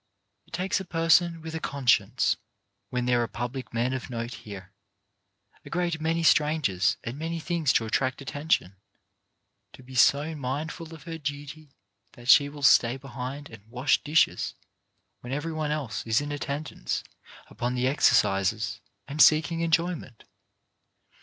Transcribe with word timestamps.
It 0.47 0.53
takes 0.53 0.79
a 0.79 0.83
person 0.85 1.43
with 1.43 1.53
a 1.53 1.59
conscience, 1.59 2.35
when 2.89 3.05
there 3.05 3.21
are 3.21 3.27
public 3.27 3.71
men 3.71 3.93
of 3.93 4.09
note 4.09 4.33
here, 4.33 4.73
a 5.63 5.69
great 5.69 6.01
many 6.01 6.23
strangers 6.23 6.97
and 7.03 7.19
many 7.19 7.39
things 7.39 7.71
to 7.73 7.85
attract 7.85 8.19
attention, 8.19 8.77
to 9.73 9.83
be 9.83 9.93
so 9.93 10.33
mindful 10.33 10.95
of 10.95 11.03
her 11.03 11.19
duty 11.19 11.75
that 12.13 12.29
she 12.29 12.49
will 12.49 12.63
stay 12.63 12.97
behind 12.97 13.51
and 13.51 13.69
wash 13.69 14.01
dishes 14.01 14.55
when 15.19 15.31
every 15.31 15.53
one 15.53 15.69
else 15.69 16.03
is 16.07 16.19
in 16.19 16.31
attendance 16.31 17.03
upon 17.45 17.75
the 17.75 17.87
exercises 17.87 18.79
and 19.07 19.21
seeking 19.21 19.59
enjoyment. 19.59 20.23